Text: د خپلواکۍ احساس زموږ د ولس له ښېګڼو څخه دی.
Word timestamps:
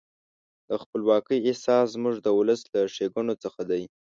د 0.67 0.69
خپلواکۍ 0.83 1.39
احساس 1.49 1.85
زموږ 1.95 2.15
د 2.21 2.27
ولس 2.37 2.61
له 2.73 2.79
ښېګڼو 2.95 3.33
څخه 3.43 3.61
دی. 3.69 3.83